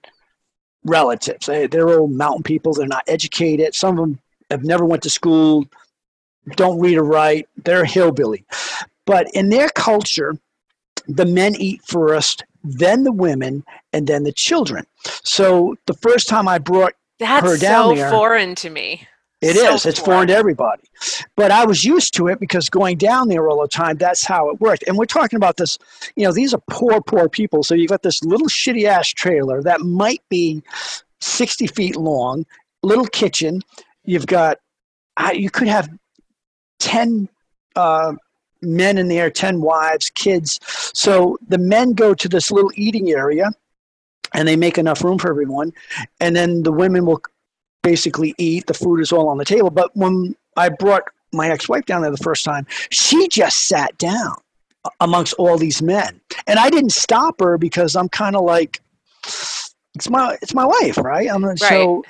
[0.84, 1.46] relatives.
[1.46, 2.74] They, they're old mountain people.
[2.74, 3.76] They're not educated.
[3.76, 5.66] Some of them have never went to school,
[6.56, 7.48] don't read or write.
[7.64, 8.46] They're hillbilly.
[9.06, 10.36] But in their culture,
[11.08, 14.86] the men eat first, then the women, and then the children.
[15.24, 19.08] So the first time I brought That's her down so there- foreign to me.
[19.42, 19.86] It So is.
[19.86, 20.84] It's foreign to everybody.
[21.36, 24.50] But I was used to it because going down there all the time, that's how
[24.50, 24.84] it worked.
[24.88, 25.80] And we're talking about this,
[26.16, 27.64] you know, these are poor, poor people.
[27.64, 30.62] So you've got this little shitty ass trailer that might be
[31.20, 32.46] 60 feet long,
[32.84, 33.62] little kitchen.
[34.06, 34.60] You've got,
[35.34, 35.90] you could have
[36.80, 37.28] 10
[37.76, 38.14] uh,
[38.62, 40.60] men in there, 10 wives, kids.
[40.94, 43.50] So the men go to this little eating area
[44.34, 45.74] and they make enough room for everyone.
[46.20, 47.22] And then the women will
[47.82, 48.68] basically eat.
[48.68, 49.70] The food is all on the table.
[49.70, 54.36] But when I brought my ex-wife down there the first time, she just sat down
[55.00, 58.82] amongst all these men, and I didn't stop her because I'm kind of like,
[59.24, 61.30] it's my it's my wife, right?
[61.30, 62.04] I'm so,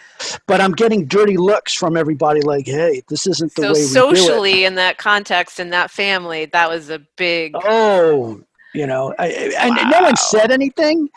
[0.47, 2.41] but I'm getting dirty looks from everybody.
[2.41, 3.87] Like, hey, this isn't the So way it.
[3.87, 7.53] socially, in that context, in that family, that was a big.
[7.55, 8.41] Oh,
[8.73, 11.09] you know, I, and no one said anything.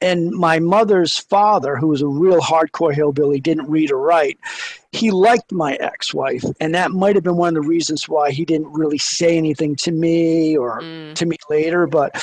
[0.00, 4.38] And my mother's father, who was a real hardcore hillbilly, didn't read or write.
[4.92, 8.44] He liked my ex-wife, and that might have been one of the reasons why he
[8.44, 11.86] didn't really say anything to me or Mm, to me later.
[11.86, 12.14] But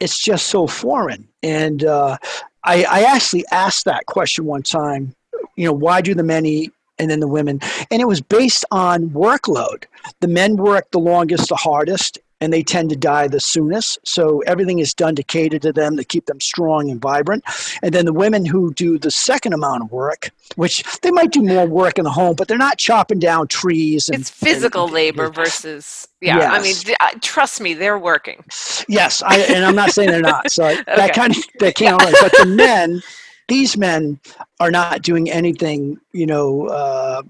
[0.00, 1.28] it's just so foreign.
[1.42, 2.16] And uh,
[2.64, 5.14] I, I actually asked that question one time.
[5.56, 7.60] You know, why do the men eat and then the women?
[7.90, 9.84] And it was based on workload.
[10.20, 14.00] The men work the longest, the hardest, and they tend to die the soonest.
[14.04, 17.44] So everything is done to cater to them to keep them strong and vibrant.
[17.84, 21.40] And then the women who do the second amount of work, which they might do
[21.42, 24.08] more work in the home, but they're not chopping down trees.
[24.08, 26.08] And, it's physical and- labor versus.
[26.20, 27.14] Yeah, I mean, Yes.
[27.20, 28.44] trust me, they're working.
[28.88, 30.50] Yes, I, and I'm not saying they're not.
[30.50, 30.82] So Okay.
[30.86, 32.00] that kind of that can't.
[32.00, 33.02] But the men,
[33.48, 34.18] these men
[34.58, 35.98] are not doing anything.
[36.12, 37.22] You know, uh,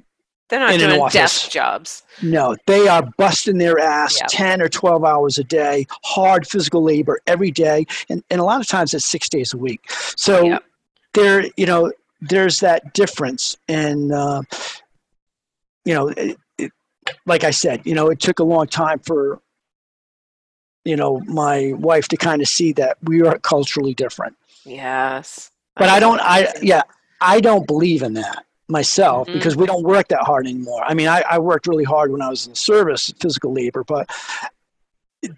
[0.52, 1.14] They're not In doing office.
[1.14, 2.02] desk jobs.
[2.20, 4.28] no, they are busting their ass Yep.
[4.28, 8.60] ten or twelve hours a day, hard physical labor every day, and and a lot
[8.60, 9.80] of times it's six days a week.
[9.90, 10.64] So Yep.
[11.14, 14.42] there, you know, there's that difference, and uh,
[15.86, 16.70] you know, it, it,
[17.24, 19.40] like I said, you know, it took a long time for
[20.84, 24.36] you know my wife to kind of see that we are culturally different.
[24.66, 25.50] Yes.
[25.76, 26.20] But I don't.
[26.20, 26.82] I yeah,
[27.22, 29.34] I don't believe in that myself Mhm.
[29.34, 30.82] because we don't work that hard anymore.
[30.84, 33.84] I mean, I, I worked really hard when I was in the service, physical labor,
[33.84, 34.08] but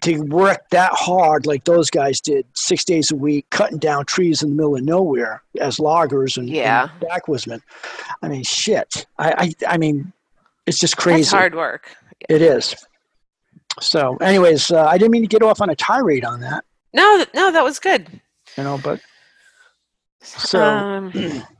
[0.01, 4.41] to work that hard like those guys did, six days a week, cutting down trees
[4.41, 6.89] in the middle of nowhere as loggers and, Yeah.
[6.91, 7.61] and backwoodsmen.
[8.23, 9.05] I mean, shit.
[9.19, 10.11] I, I I mean,
[10.65, 11.35] it's just That's crazy.
[11.35, 11.95] hard work.
[12.29, 12.73] It is.
[13.79, 17.23] So, anyways, uh, I didn't mean to get off on a tirade on that, No,
[17.35, 18.07] no, that was good.
[18.57, 19.01] you know, but
[20.21, 20.63] so.
[20.63, 21.11] Um,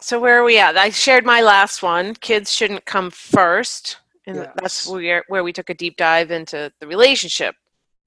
[0.00, 0.76] so where are we at?
[0.76, 2.14] I shared my last one.
[2.14, 6.86] Kids shouldn't come first, and that's where where we took a deep dive into the
[6.86, 7.54] relationship,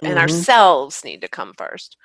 [0.01, 0.21] and Mhm.
[0.21, 1.97] ourselves need to come first.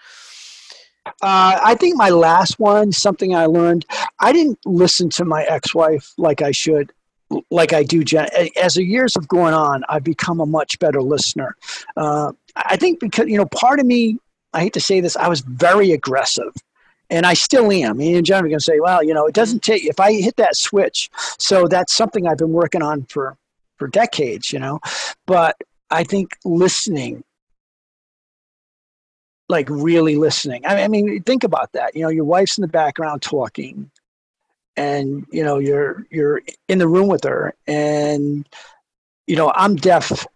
[1.22, 3.86] Uh, I think my last one, something I learned,
[4.18, 6.92] I didn't listen to my ex-wife like I should,
[7.50, 8.02] like I do.
[8.02, 8.28] Jen.
[8.60, 11.56] As the years have gone on, I've become a much better listener.
[11.96, 14.18] Uh, I think because you know, part of me,
[14.52, 16.52] I hate to say this, I was very aggressive,
[17.10, 17.98] and I still am.
[17.98, 19.40] Me and Jen are going to say, well, you know, it mm-hmm.
[19.40, 21.10] doesn't take if I hit that switch.
[21.38, 23.36] So that's something I've been working on for
[23.76, 24.80] for decades, you know.
[25.26, 25.56] But
[25.90, 27.22] I think listening
[29.48, 30.64] like really listening.
[30.66, 31.94] I I mean, think about that.
[31.94, 33.90] You know, your wife's in the background talking,
[34.76, 38.48] and you know you're you're in the room with her, and
[39.26, 40.26] you know I'm deaf.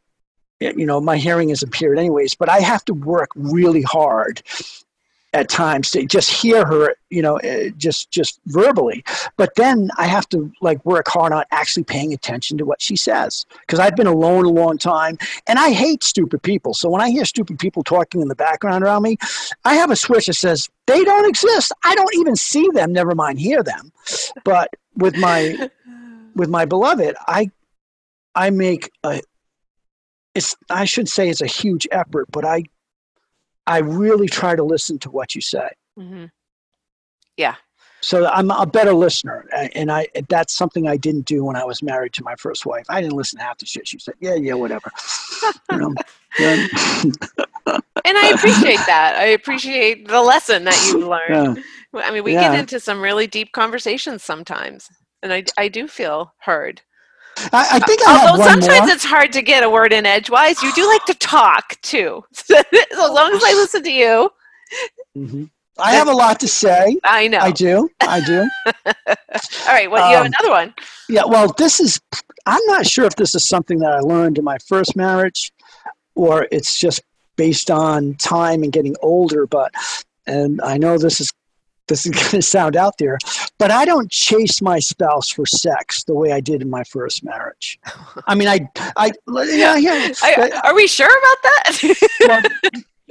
[0.61, 4.43] You know, my hearing is impaired anyways, but I have to work really hard
[5.33, 9.05] at times to just hear her, you know, eh, just just verbally.
[9.37, 12.97] But then I have to like work hard on actually paying attention to what she
[12.97, 16.75] says because I've been alone a long time, and I hate stupid people.
[16.75, 19.17] So when I hear stupid people talking in the background around me,
[19.65, 21.73] I have a switch that says they don't exist.
[21.85, 22.93] I don't even see them.
[22.93, 23.93] Never mind hear them.
[24.45, 25.71] But with my
[26.35, 27.51] with my beloved, I
[28.35, 29.21] I make a
[30.35, 32.65] it's I should say it's a huge effort, but I
[33.67, 35.71] I really try to listen to what you say.
[35.99, 36.27] Mm-hmm.
[37.37, 37.57] Yeah.
[38.03, 41.83] So I'm a better listener, and I that's something I didn't do when I was
[41.83, 42.87] married to my first wife.
[42.89, 44.15] I didn't listen to half the shit she said.
[44.21, 44.91] Yeah, yeah, whatever.
[45.71, 45.95] you know?
[46.39, 49.17] and I appreciate that.
[49.19, 51.63] I appreciate the lesson that you learned.
[51.93, 52.01] Yeah.
[52.03, 52.51] I mean, we yeah.
[52.51, 54.89] get into some really deep conversations sometimes,
[55.23, 56.81] and I I do feel heard.
[57.53, 58.91] I, I think I although sometimes more.
[58.91, 62.25] it's hard to get a word in edgewise, you do like to talk too.
[62.33, 64.31] so as long as I listen to you.
[65.17, 65.45] Mm-hmm.
[65.79, 66.99] I have a lot to say.
[67.05, 67.39] I know.
[67.39, 67.89] I do.
[68.01, 68.49] I do.
[68.67, 69.15] All
[69.69, 69.91] right.
[69.91, 70.75] Well, you have um, another one.
[71.09, 71.23] Yeah.
[71.27, 72.01] Well, this is.
[72.47, 75.53] I'm not sure if this is something that I learned in my first marriage,
[76.15, 77.03] or it's just
[77.37, 79.47] based on time and getting older.
[79.47, 79.73] But,
[80.27, 81.33] and I know this is
[81.91, 83.19] this is going to sound out there,
[83.59, 87.23] but I don't chase my spouse for sex the way I did in my first
[87.23, 87.79] marriage.
[88.27, 90.13] I mean, I, I, yeah, yeah.
[90.23, 92.43] I, are we sure about that?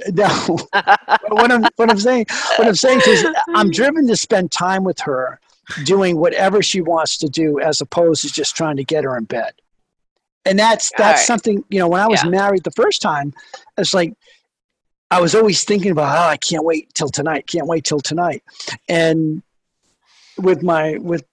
[0.08, 0.56] well, no.
[1.28, 4.98] what I'm, what I'm saying, what I'm saying is, I'm driven to spend time with
[5.00, 5.38] her,
[5.84, 9.24] doing whatever she wants to do, as opposed to just trying to get her in
[9.24, 9.52] bed.
[10.46, 11.26] And that's that's right.
[11.26, 11.86] something you know.
[11.86, 12.30] When I was yeah.
[12.30, 13.34] married the first time,
[13.76, 14.14] it's like
[15.10, 18.42] I was always thinking about, oh, I can't wait till tonight, can't wait till tonight.
[18.88, 19.42] And
[20.38, 21.24] with my with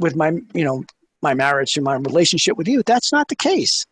[0.00, 0.84] with my you know
[1.22, 3.86] my marriage and my relationship with you, that's not the case.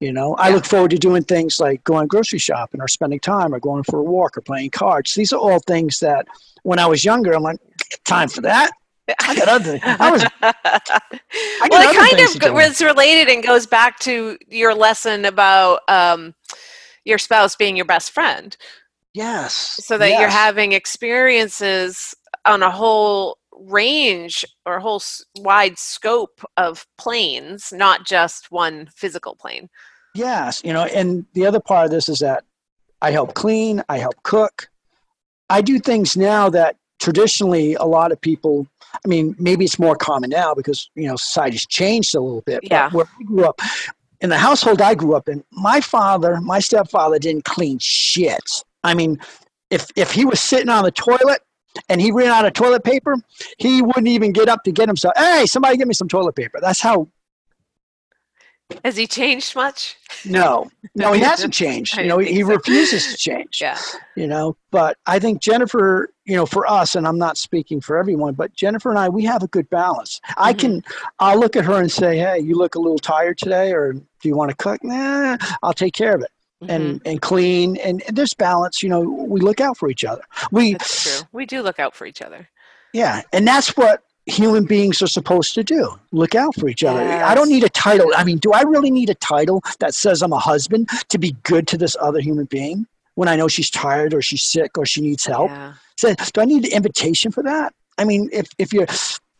[0.00, 0.44] You know, yeah.
[0.44, 3.84] I look forward to doing things like going grocery shopping or spending time or going
[3.84, 5.14] for a walk or playing cards.
[5.14, 6.26] These are all things that
[6.62, 7.58] when I was younger, I'm like,
[8.04, 8.70] time for that.
[9.20, 9.78] I got other.
[9.82, 10.24] I was.
[10.42, 10.52] I
[11.70, 16.34] well, it kind of was related and goes back to your lesson about um,
[17.04, 18.56] your spouse being your best friend.
[19.12, 19.54] Yes.
[19.82, 20.20] So that yes.
[20.20, 22.14] you're having experiences
[22.44, 25.02] on a whole range or a whole
[25.38, 29.68] wide scope of planes, not just one physical plane.
[30.14, 32.44] Yes, you know, and the other part of this is that
[33.02, 34.68] I help clean, I help cook.
[35.50, 38.66] I do things now that traditionally a lot of people
[39.04, 42.60] I mean, maybe it's more common now because, you know, society's changed a little bit.
[42.62, 42.90] Yeah.
[42.90, 43.60] where we grew up,
[44.24, 48.42] in the household I grew up in, my father, my stepfather didn't clean shit.
[48.82, 49.18] I mean,
[49.70, 51.42] if if he was sitting on the toilet
[51.90, 53.16] and he ran out of toilet paper,
[53.58, 55.12] he wouldn't even get up to get himself.
[55.18, 56.58] Hey, somebody give me some toilet paper.
[56.60, 57.08] That's how.
[58.82, 59.96] Has he changed much?
[60.24, 61.98] No, no, he hasn't changed.
[61.98, 62.48] You know, he, so.
[62.48, 63.58] refuses to change.
[63.60, 63.78] Yeah.
[64.16, 67.98] You know, but I think Jennifer, you know, for us, and I'm not speaking for
[67.98, 70.20] everyone, but Jennifer and I, we have a good balance.
[70.24, 70.42] Mm-hmm.
[70.42, 70.84] I can,
[71.18, 74.02] I'll look at her and say, hey, you look a little tired today, or do
[74.22, 74.82] you want to cook?
[74.82, 76.30] Nah, I'll take care of it.
[76.62, 76.70] Mm-hmm.
[76.70, 80.22] And, and clean and, and there's balance you know we look out for each other
[80.52, 82.48] we that's true we do look out for each other
[82.92, 87.02] yeah and that's what human beings are supposed to do look out for each other
[87.02, 87.24] yes.
[87.26, 90.22] i don't need a title i mean do i really need a title that says
[90.22, 93.68] i'm a husband to be good to this other human being when i know she's
[93.68, 95.74] tired or she's sick or she needs help yeah.
[95.96, 97.72] So do i need an invitation for that?
[97.98, 98.86] I mean if, if you're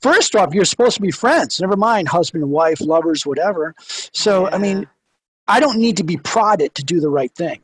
[0.00, 1.60] first off you're supposed to be friends.
[1.60, 3.74] Never mind husband and wife lovers whatever.
[3.78, 4.54] So yeah.
[4.54, 4.88] i mean
[5.48, 7.60] i don't need to be prodded to do the right thing.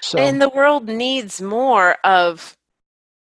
[0.00, 2.56] So and the world needs more of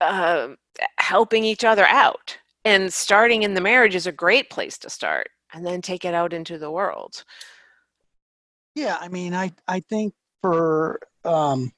[0.02, 0.50] uh,
[0.98, 2.38] helping each other out.
[2.66, 6.14] And starting in the marriage is a great place to start and then take it
[6.14, 7.24] out into the world.
[8.76, 11.72] Yeah i mean i i think for um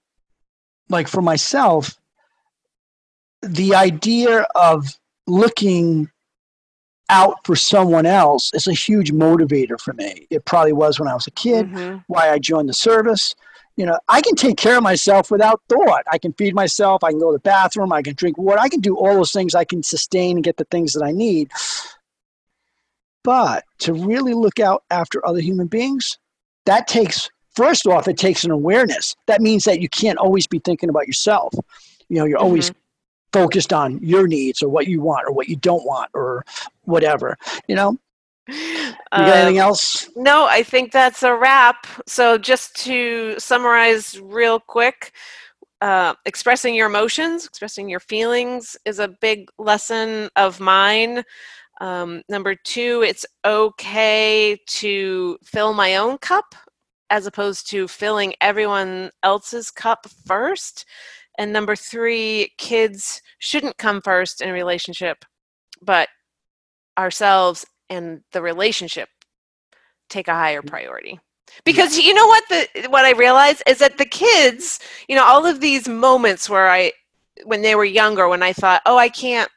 [0.90, 1.98] like for myself
[3.46, 4.88] the idea of
[5.28, 6.10] looking
[7.10, 11.14] out for someone else is a huge motivator for me it probably was when i
[11.14, 11.98] was a kid mm-hmm.
[12.08, 13.36] why i joined the service
[13.78, 16.04] you know, I can take care of myself without thought.
[16.12, 17.04] I can feed myself.
[17.04, 17.92] I can go to the bathroom.
[17.92, 18.60] I can drink water.
[18.60, 19.54] I can do all those things.
[19.54, 21.52] I can sustain and get the things that I need.
[23.24, 26.18] But to really look out after other human beings,
[26.66, 29.16] that takes, first off, it takes an awareness.
[29.26, 31.54] That means that you can't always be thinking about yourself.
[32.08, 32.46] You know, you're mm-hmm.
[32.46, 32.72] always
[33.36, 36.46] focused on your needs or what you want or what you don't want or
[36.84, 37.38] whatever,
[37.68, 37.98] you know?
[38.48, 40.10] You got anything um, else?
[40.16, 41.88] No, I think that's a wrap.
[42.06, 45.12] So, just to summarize real quick,
[45.82, 51.24] uh, expressing your emotions, expressing your feelings is a big lesson of mine.
[51.82, 56.56] Um, number two, it's okay to fill my own cup
[57.10, 60.86] as opposed to filling everyone else's cup first.
[61.38, 65.26] And number three, kids shouldn't come first in a relationship,
[65.82, 66.10] but
[66.98, 69.10] ourselves and the relationship
[70.10, 70.70] take a higher Mm.
[70.70, 71.20] priority.
[71.64, 75.46] Because you know what the what I realized is that the kids, you know, all
[75.46, 76.92] of these moments where I
[77.44, 79.50] when they were younger, when I thought, oh, I can't,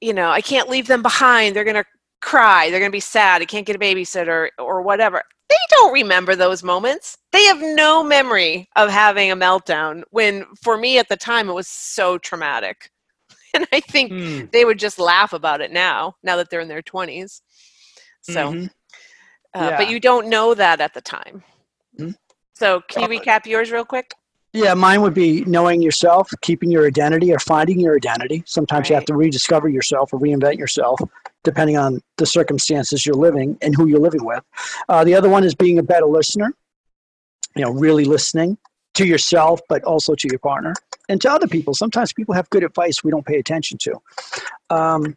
[0.00, 1.54] you know, I can't leave them behind.
[1.54, 1.84] They're gonna
[2.20, 2.70] cry.
[2.70, 3.42] They're gonna be sad.
[3.42, 5.22] I can't get a babysitter or whatever.
[5.48, 7.18] They don't remember those moments.
[7.32, 10.02] They have no memory of having a meltdown.
[10.10, 12.90] When for me at the time, it was so traumatic,
[13.54, 14.44] and I think Hmm.
[14.52, 16.16] they would just laugh about it now.
[16.22, 17.42] Now that they're in their twenties,
[18.22, 18.52] so.
[18.52, 18.70] Mhm.
[19.54, 21.42] Uh, But you don't know that at the time.
[21.98, 22.14] Mhm.
[22.52, 24.12] So, can you recap yours real quick?
[24.52, 28.42] Yeah, mine would be knowing yourself, keeping your identity, or finding your identity.
[28.46, 31.00] Sometimes you have to rediscover yourself or reinvent yourself,
[31.46, 34.42] depending on the circumstances you're living and who you're living with.
[34.88, 36.52] Uh, the other one is being a better listener.
[37.54, 38.58] You know, really listening
[38.94, 40.74] to yourself, but also to your partner
[41.08, 41.72] and to other people.
[41.72, 43.94] Sometimes people have good advice we don't pay attention to.
[44.70, 45.16] Um,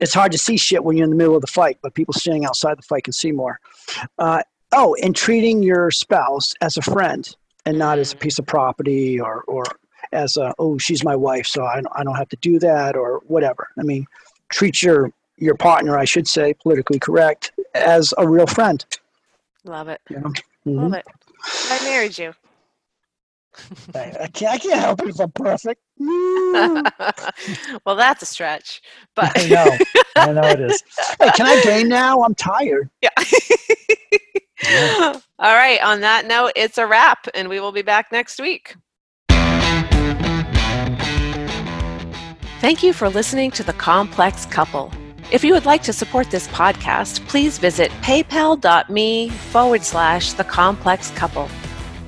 [0.00, 2.12] it's hard to see shit when you're in the middle of the fight, but people
[2.12, 3.58] standing outside the fight can see more.
[4.18, 4.42] Uh,
[4.72, 7.34] oh, and treating your spouse as a friend
[7.64, 9.64] and not as a piece of property or, or
[10.12, 12.96] as a, oh, she's my wife, so I, don't, I don't have to do that
[12.96, 13.68] or whatever.
[13.78, 14.06] I mean,
[14.50, 18.84] treat your, your partner, I should say, politically correct, as a real friend.
[19.64, 20.00] Love it.
[20.10, 20.32] You know?
[20.66, 20.94] Love mm-hmm.
[20.94, 21.04] it.
[21.70, 22.32] I married you.
[23.94, 25.80] I, I can't, I can't help it if I'm perfect.
[27.86, 28.82] Well, that's a stretch,
[29.14, 29.78] but I know.
[30.16, 30.82] I know it is.
[31.20, 32.22] Hey, can I game now?
[32.22, 32.88] I'm tired.
[33.02, 33.10] yeah.
[35.38, 35.82] All right.
[35.82, 38.76] On that note, it's a wrap, and we will be back next week.
[42.60, 44.90] Thank you for listening to The Complex Couple.
[45.32, 51.10] If you would like to support this podcast, please visit paypal.me forward slash The Complex
[51.12, 51.48] Couple.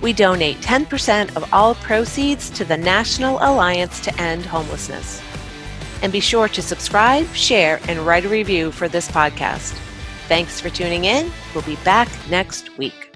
[0.03, 5.23] We donate 10% of all proceeds to the National Alliance to End Homelessness.
[6.03, 9.73] And be sure to subscribe, share, and write a review for this podcast.
[10.29, 11.33] Thanks for tuning in.
[11.55, 13.15] We'll be back next week.